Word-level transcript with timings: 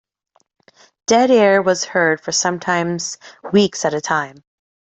Dead 1.05 1.29
air 1.29 1.61
was 1.61 1.83
heard 1.85 2.19
for 2.21 2.31
sometimes 2.31 3.19
weeks 3.53 3.85
at 3.85 3.93
a 3.93 4.01
time. 4.01 4.43